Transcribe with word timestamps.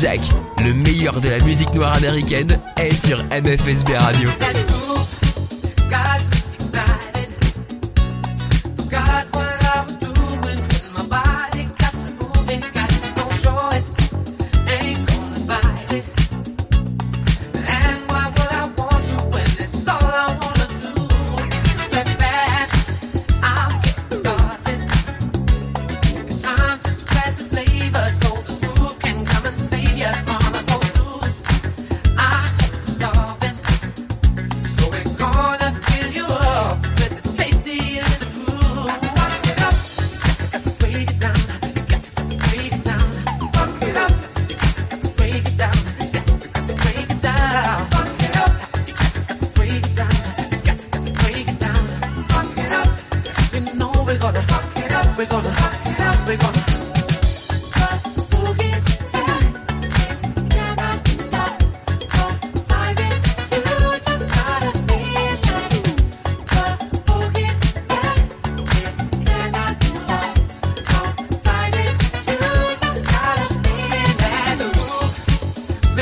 Jack, 0.00 0.20
le 0.64 0.72
meilleur 0.72 1.20
de 1.20 1.28
la 1.28 1.38
musique 1.40 1.74
noire 1.74 1.92
américaine, 1.92 2.58
est 2.78 2.94
sur 2.94 3.22
MFSB 3.24 3.90
Radio. 3.98 4.30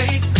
Have 0.06 0.37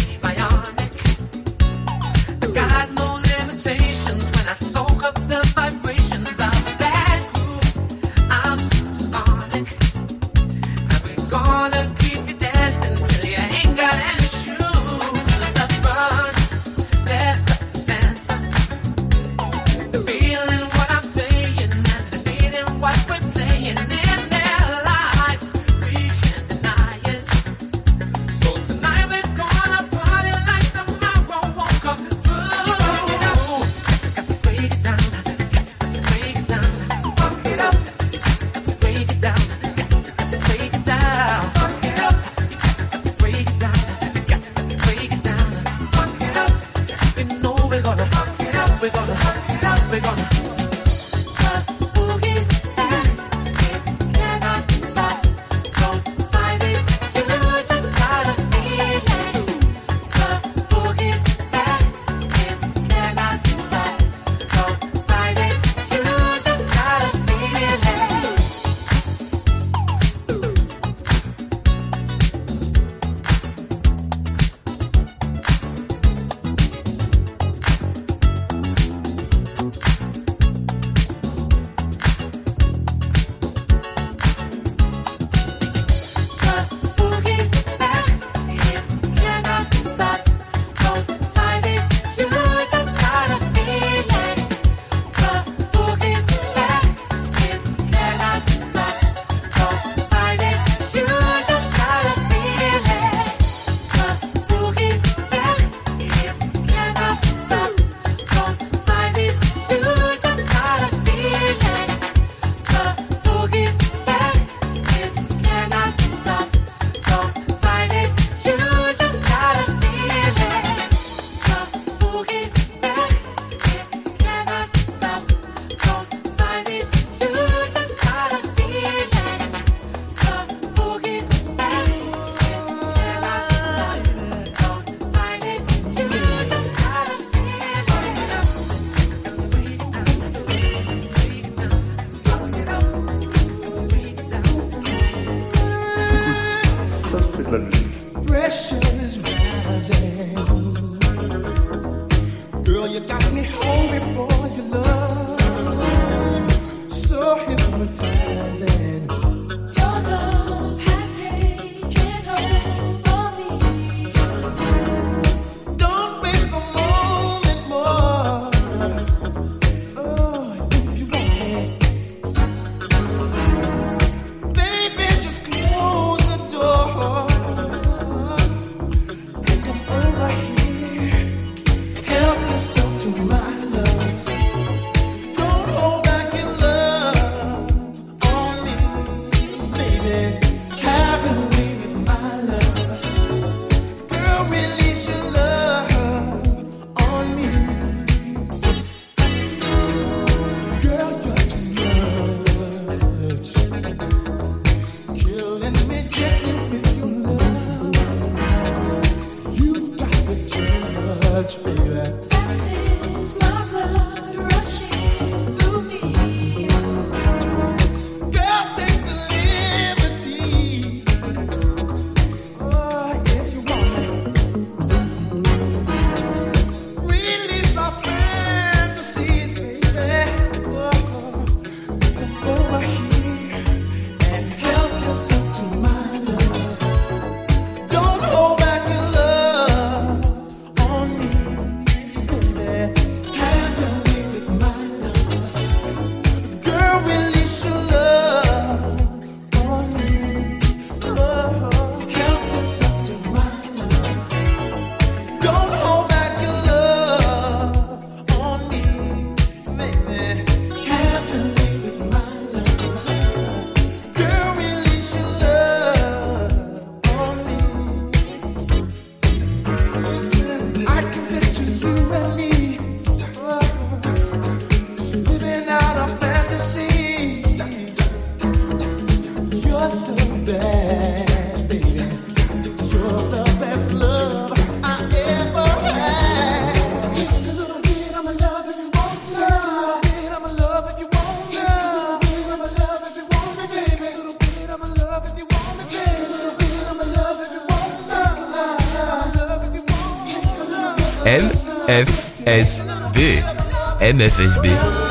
MFSB. 304.08 305.07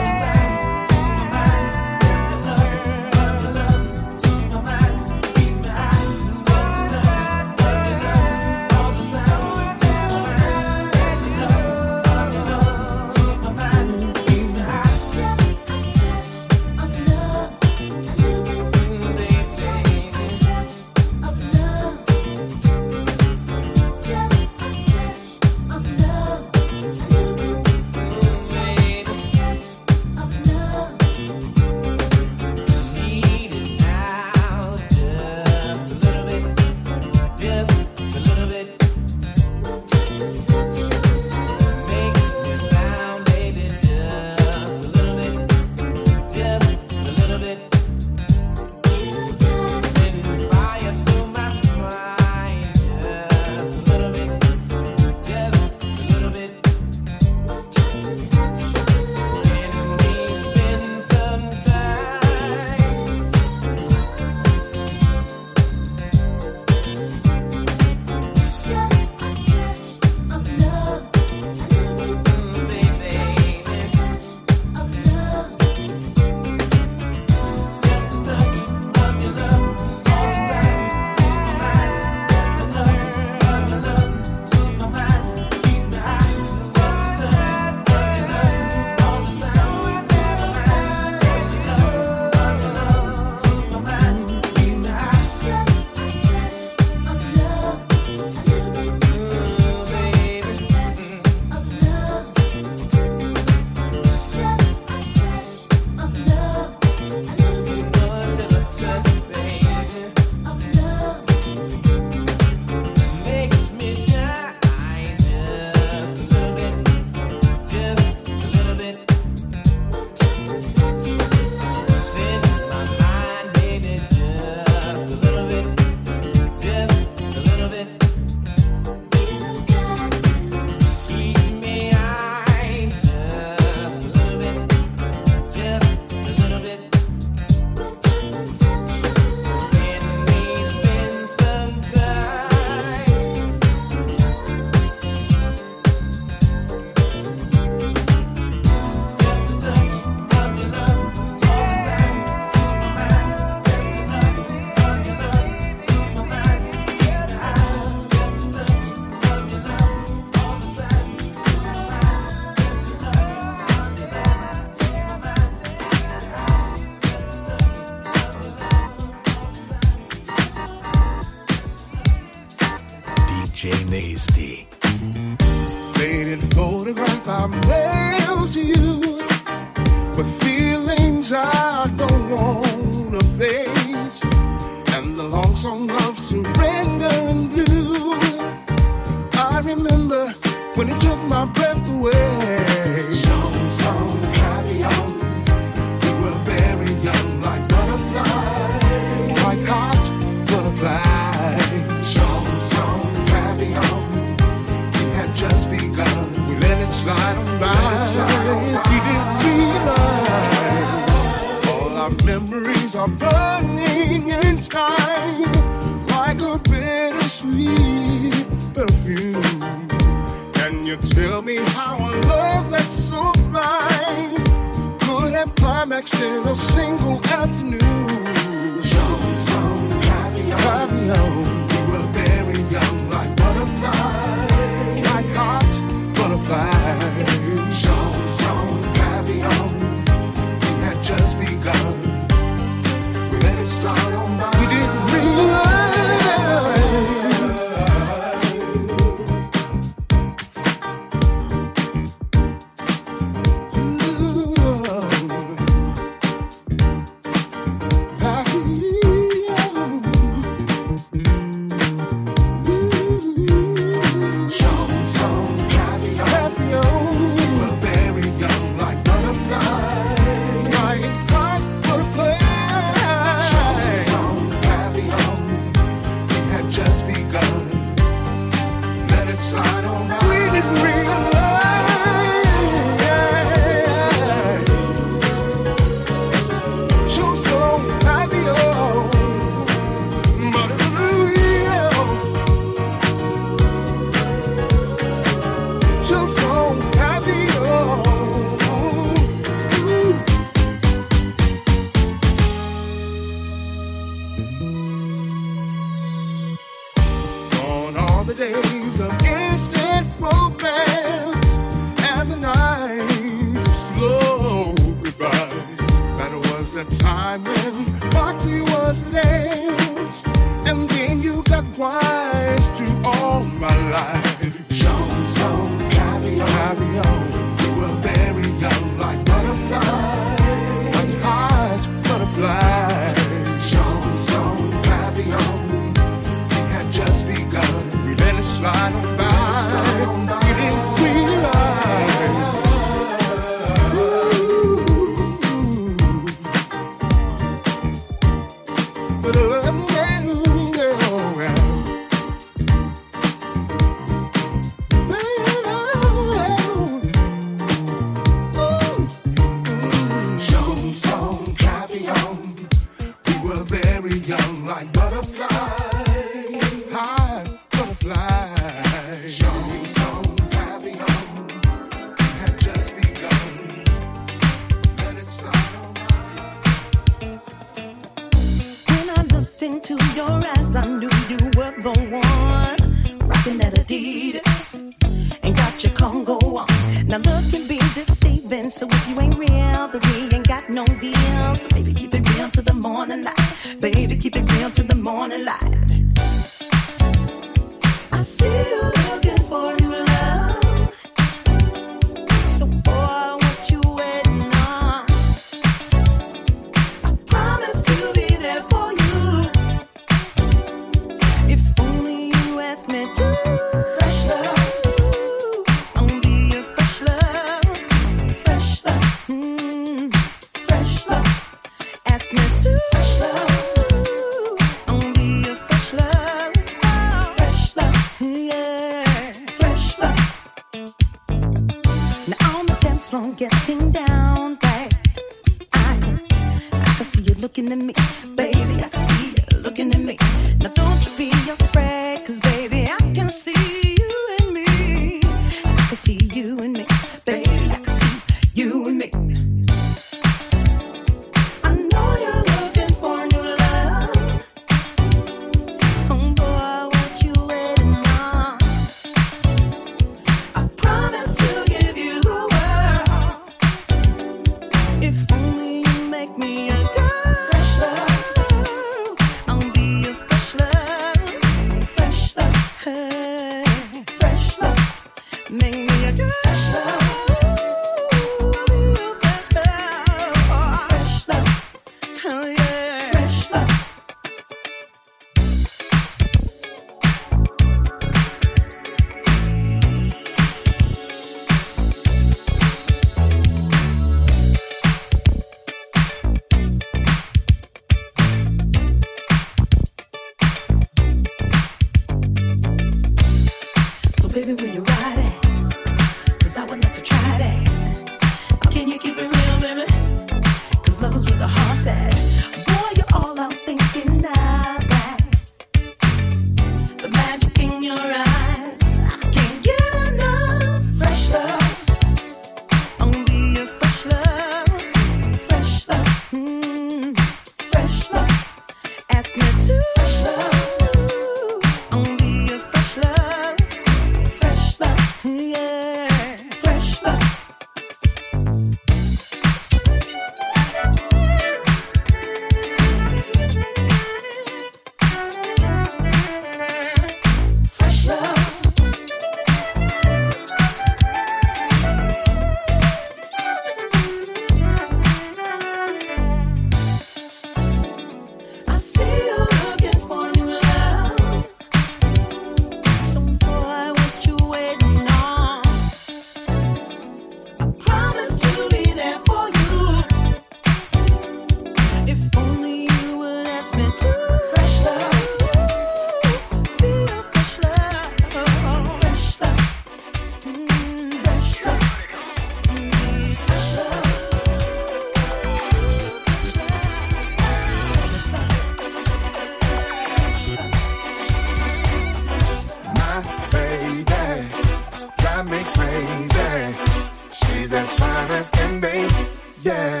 Shake 598.31 600.00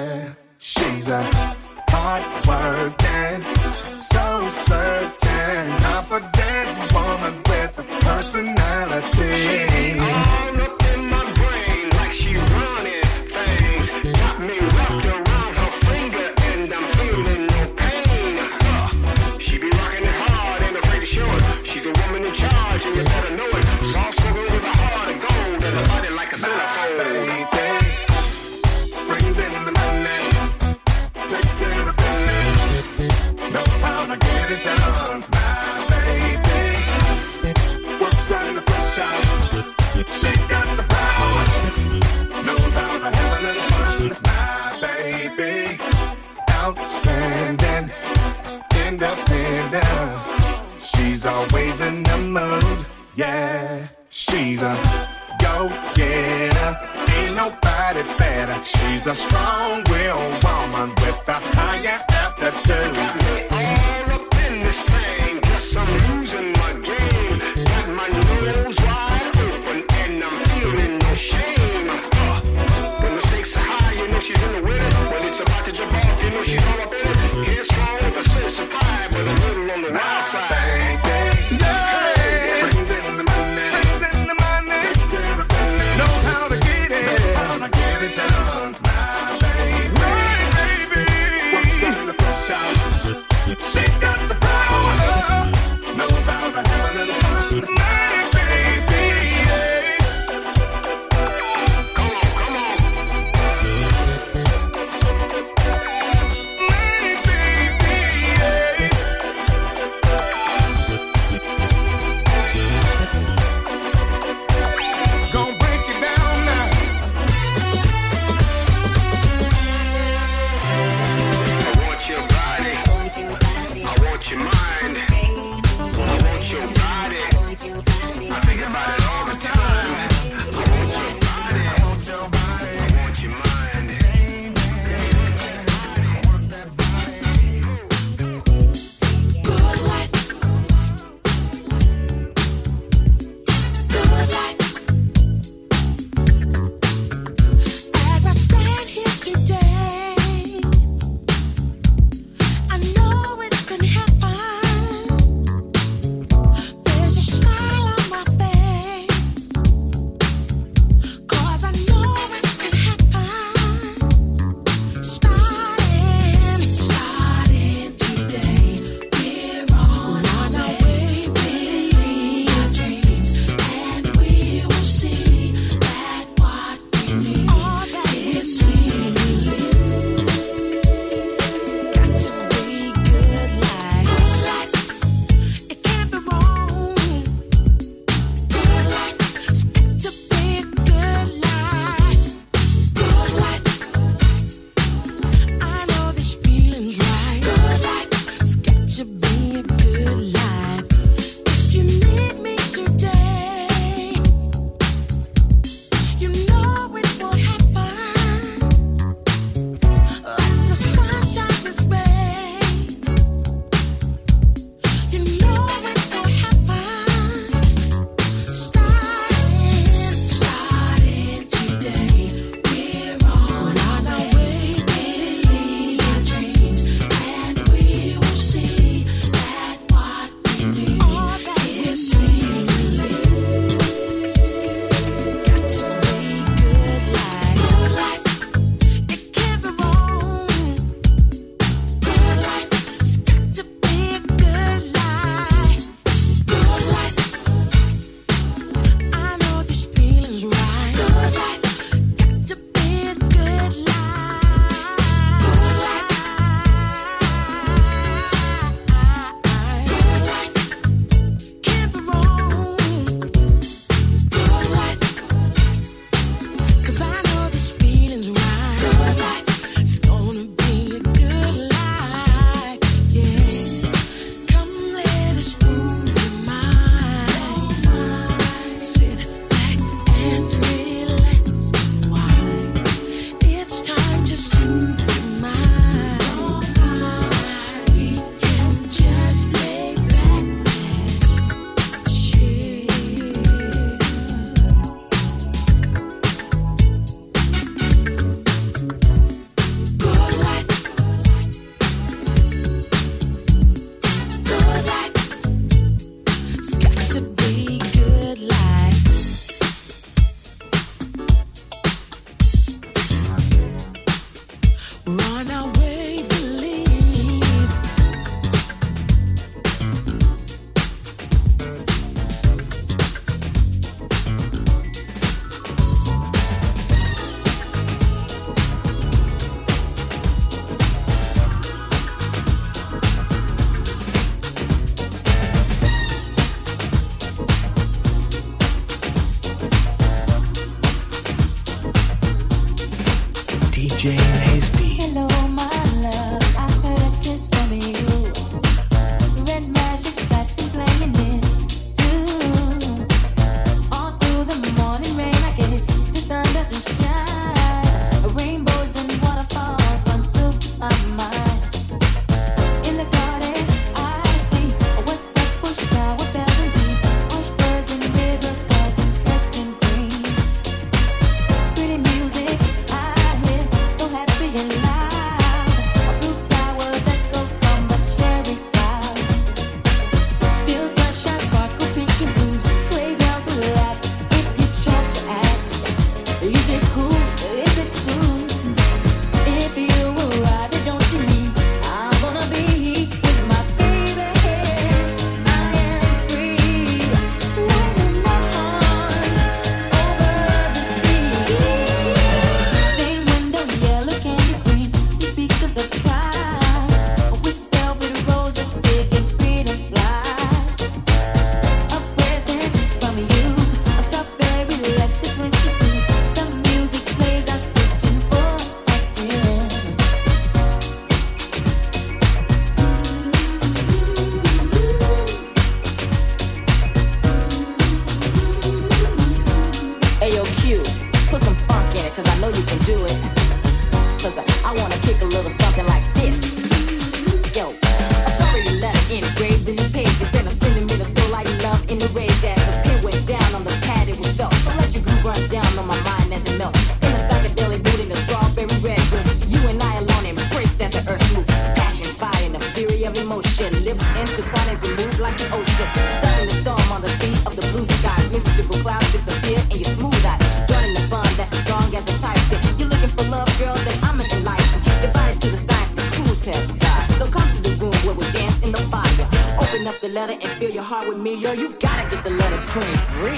as 454.71 454.81
you 454.83 454.95
move 454.95 455.19
like 455.19 455.39
an 455.41 455.51
ocean. 455.51 455.87
Stunning 456.19 456.47
the 456.47 456.55
storm 456.61 456.91
on 456.91 457.01
the 457.01 457.09
sea 457.19 457.35
of 457.45 457.55
the 457.55 457.65
blue 457.71 457.85
sky. 457.99 458.19
Mystical 458.31 458.77
clouds 458.79 459.11
disappear 459.11 459.59
and 459.59 459.75
you're 459.79 459.93
smooth 459.95 460.25
eyes. 460.25 460.41
Joining 460.69 460.93
the 460.93 461.05
fun 461.11 461.27
that's 461.35 461.55
strong 461.59 461.93
as 461.95 462.03
a 462.03 462.15
typhoon. 462.19 462.79
You're 462.79 462.89
looking 462.89 463.09
for 463.09 463.23
love, 463.23 463.51
girl, 463.59 463.75
then 463.83 463.97
I'm 464.03 464.19
an 464.19 464.27
enlightened. 464.31 464.83
Divided 465.01 465.41
to 465.41 465.47
the 465.49 465.59
science, 465.67 465.91
the 465.95 466.03
cool 466.15 466.35
test 466.45 466.79
guys. 466.79 467.17
So 467.17 467.27
come 467.27 467.49
to 467.55 467.61
the 467.61 467.73
room 467.81 467.97
where 468.05 468.15
we 468.15 468.25
dance 468.31 468.57
in 468.63 468.71
the 468.71 468.83
fire. 468.91 469.27
Open 469.59 469.87
up 469.87 469.99
the 469.99 470.09
letter 470.09 470.33
and 470.33 470.49
fill 470.59 470.71
your 470.71 470.83
heart 470.83 471.07
with 471.07 471.17
me, 471.17 471.35
yo. 471.35 471.51
You 471.51 471.69
gotta 471.79 472.09
get 472.09 472.23
the 472.23 472.31
letter 472.31 472.61
23. 472.71 473.31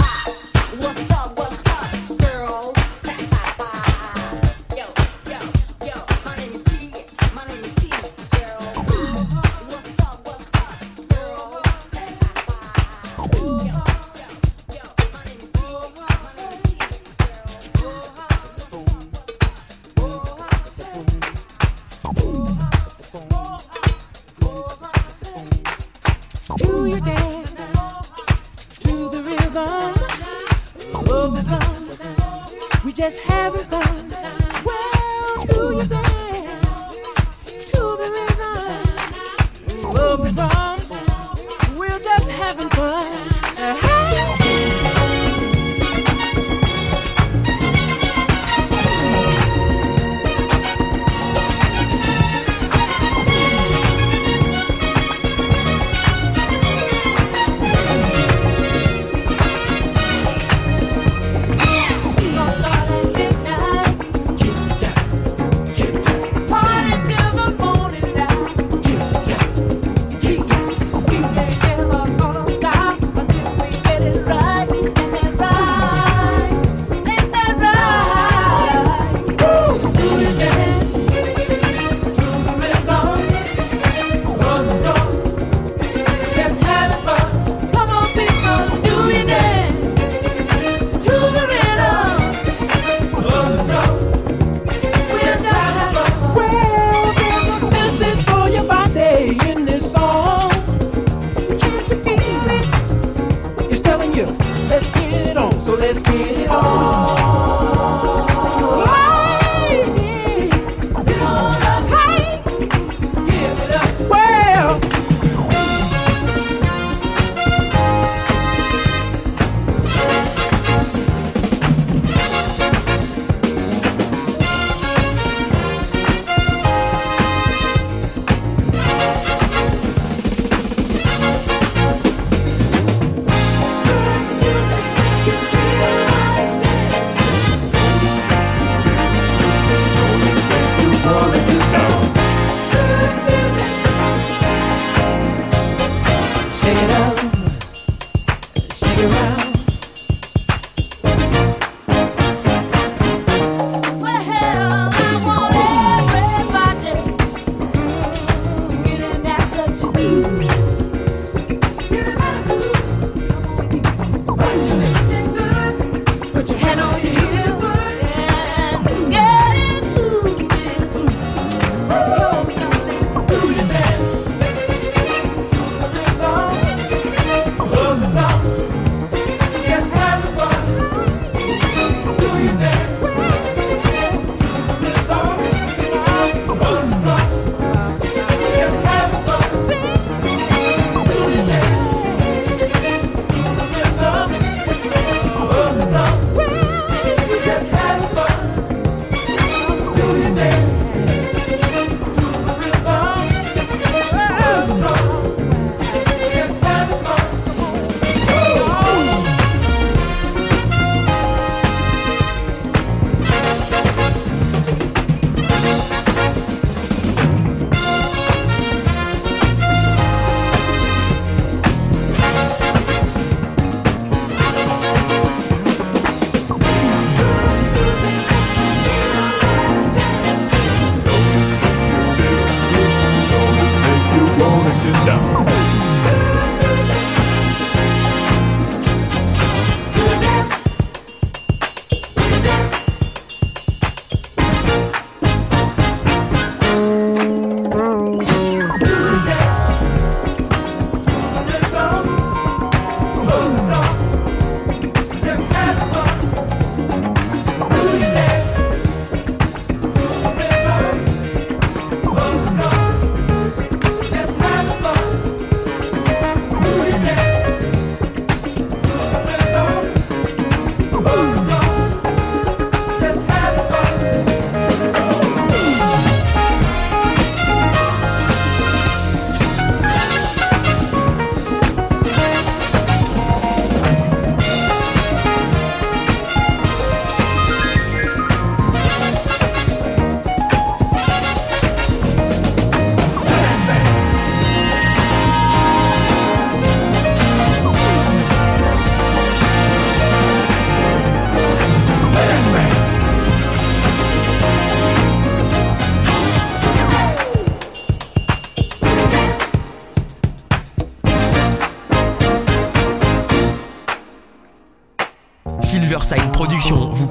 Ah? 0.00 0.24
What's 0.80 1.10
up, 1.10 1.13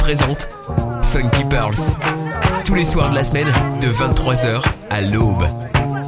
présente 0.03 0.49
Funky 1.13 1.45
Pearls. 1.45 1.95
Tous 2.65 2.73
les 2.73 2.83
soirs 2.83 3.09
de 3.09 3.15
la 3.15 3.23
semaine, 3.23 3.47
de 3.79 3.87
23h 3.87 4.61
à 4.89 4.99
l'aube. 4.99 5.47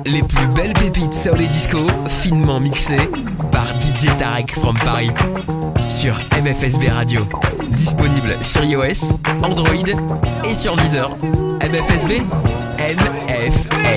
Les 0.05 0.19
plus 0.19 0.47
belles 0.47 0.73
pépites 0.73 1.13
soul 1.13 1.39
et 1.39 1.47
disco, 1.47 1.79
finement 2.09 2.59
mixées 2.59 3.09
par 3.53 3.65
DJ 3.79 4.13
Tarek 4.17 4.51
from 4.51 4.77
Paris. 4.79 5.11
Sur 5.87 6.19
MFSB 6.43 6.89
Radio. 6.89 7.25
Disponible 7.69 8.37
sur 8.41 8.65
iOS, 8.65 9.13
Android 9.41 9.87
et 10.43 10.53
sur 10.53 10.75
Deezer. 10.75 11.15
MFSB 11.61 12.19
MFSB. 12.77 13.95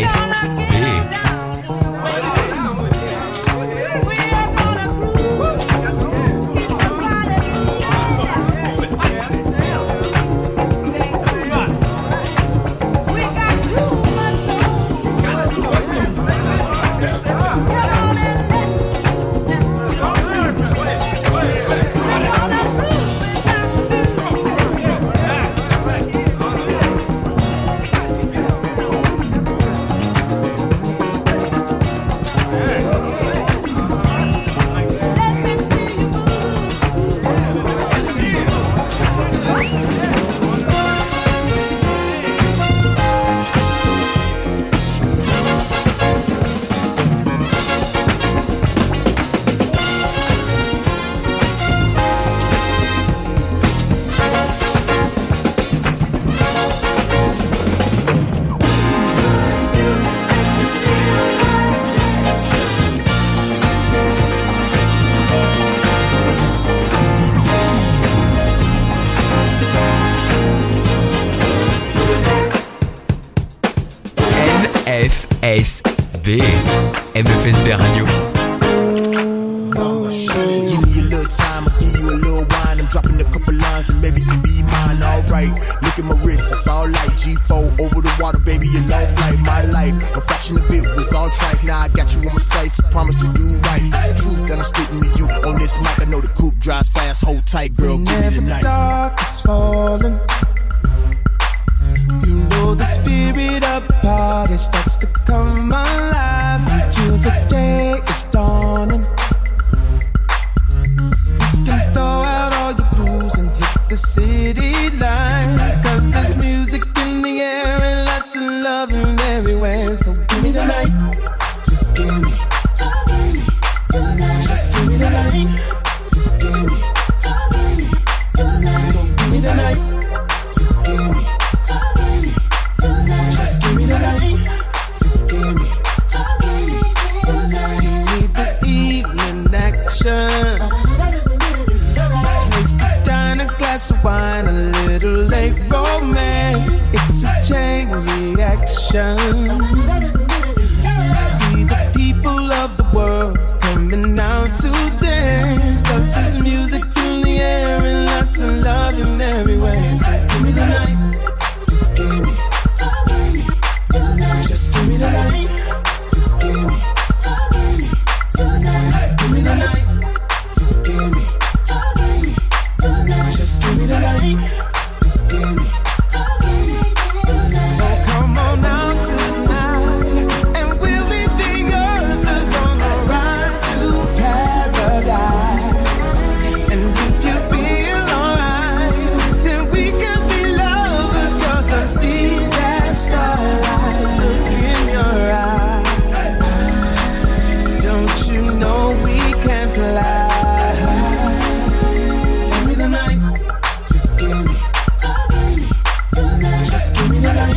MFSB 77.19 77.77
Radio. 77.77 78.05
Give 80.69 80.87
me 80.87 81.01
a 81.01 81.03
little 81.03 81.27
time, 81.27 81.67
I'll 81.67 81.81
give 81.81 81.99
you 81.99 82.11
a 82.11 82.15
little 82.15 82.47
wine. 82.47 82.79
I'm 82.79 82.87
dropping 82.87 83.21
a 83.21 83.25
couple 83.25 83.55
lines, 83.55 83.87
then 83.89 84.01
maybe 84.01 84.21
you 84.21 84.37
be 84.41 84.63
mine. 84.63 85.03
Alright, 85.03 85.51
look 85.83 85.99
at 85.99 86.05
my 86.05 86.15
wrist, 86.23 86.53
it's 86.53 86.69
all 86.69 86.87
light. 86.87 87.11
G4 87.19 87.81
over 87.81 88.01
the 88.03 88.17
water, 88.21 88.39
baby, 88.39 88.69
your 88.69 88.87
life 88.87 89.11
like 89.19 89.41
my 89.41 89.65
life. 89.65 89.95
A 90.17 90.21
fraction 90.21 90.59
of 90.59 90.71
it 90.71 90.83
was 90.95 91.13
all 91.13 91.29
tripe. 91.31 91.65
Now 91.65 91.81
I 91.81 91.89
got 91.89 92.15
you 92.15 92.21
on 92.21 92.35
my 92.35 92.41
sights, 92.41 92.81
promise 92.93 93.17
to 93.17 93.27
do 93.33 93.57
right. 93.67 93.83
It's 93.83 94.09
the 94.11 94.15
truth 94.23 94.49
that 94.49 94.59
I'm 94.61 94.65
spitting 94.65 95.01
to 95.01 95.19
you 95.19 95.27
on 95.43 95.59
this 95.59 95.77
mic. 95.81 96.01
I 96.01 96.05
know 96.05 96.21
the 96.21 96.29
coupe 96.29 96.61
drives 96.61 96.89
fast, 96.91 97.25
hold 97.25 97.45
tight, 97.49 97.75
girl. 97.75 97.99
Give 97.99 98.21
me 98.21 98.29
the 98.37 98.43
night. 98.43 98.63
Dark 98.63 99.21
is 99.21 99.41
falling 99.41 100.18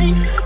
You. 0.02 0.41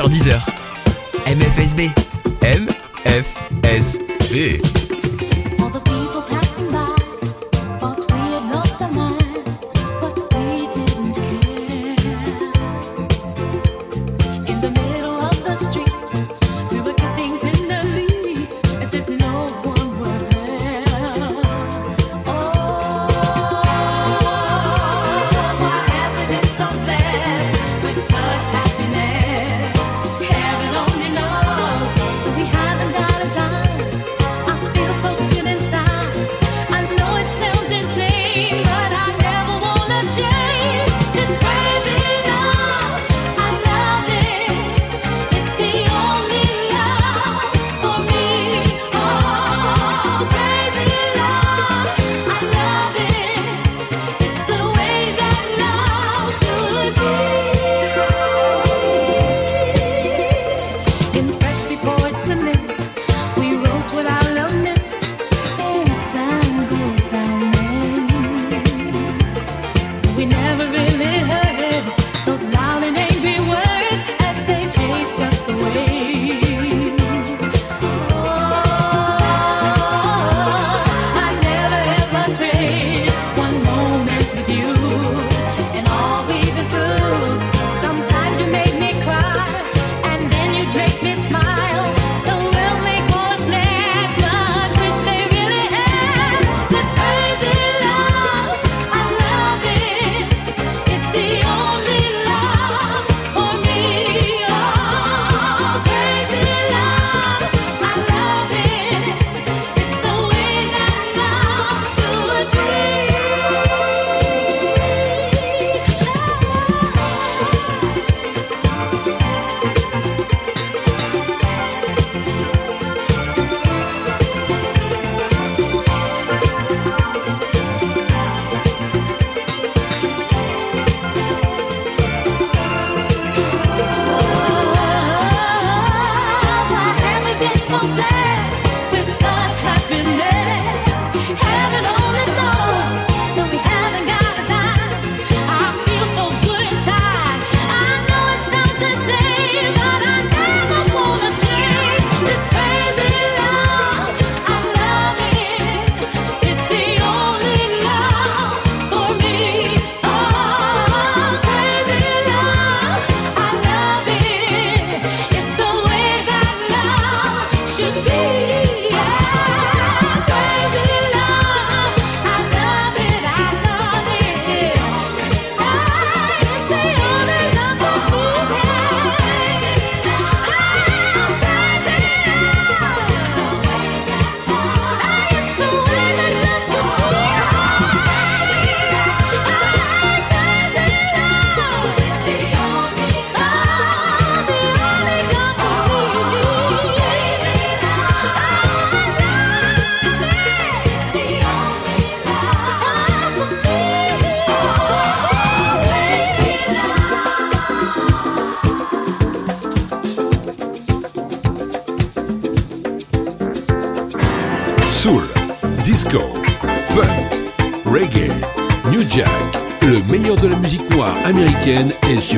Sur 0.00 0.08
Deezer. 0.08 0.59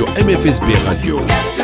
MFSB 0.06 0.74
Radio. 0.86 1.61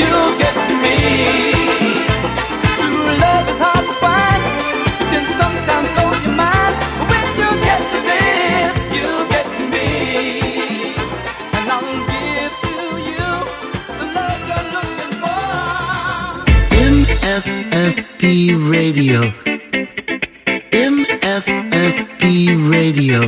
you 0.00 0.14
get 0.38 0.54
to 0.68 0.74
me. 0.84 0.96
True 2.80 3.10
love 3.24 3.46
is 3.52 3.58
hard 3.60 3.84
to 3.84 3.94
find, 4.00 4.42
but 5.12 5.24
sometimes 5.40 5.88
your 6.24 6.34
mind. 6.34 6.74
When 7.10 7.26
you 7.40 7.50
get 7.66 7.80
to 7.92 7.98
this, 8.08 8.72
you 8.96 9.08
get 9.34 9.46
to 9.58 9.64
me. 9.74 9.88
And 11.56 11.66
I'll 11.76 12.00
give 12.08 12.54
you 13.12 13.30
the 13.98 14.06
love 14.16 14.40
you're 14.48 14.68
looking 14.76 15.12
for. 15.20 15.44
Radio. 18.70 19.18
MFSB 20.72 22.24
Radio. 22.70 23.18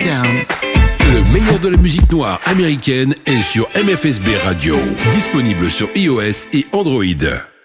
Le 0.00 1.32
meilleur 1.32 1.58
de 1.58 1.68
la 1.68 1.76
musique 1.76 2.10
noire 2.12 2.40
américaine 2.46 3.14
est 3.26 3.42
sur 3.42 3.68
MFSB 3.74 4.28
Radio, 4.44 4.76
disponible 5.10 5.70
sur 5.70 5.88
iOS 5.96 6.48
et 6.52 6.66
Android. 6.72 7.57